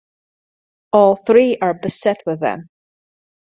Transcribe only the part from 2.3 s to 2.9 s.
them.